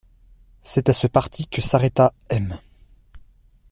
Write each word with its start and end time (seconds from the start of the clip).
C'est 0.61 0.89
à 0.89 0.93
ce 0.95 1.05
parti 1.05 1.45
que 1.45 1.61
s'arrêta 1.61 2.11
M. 2.31 2.57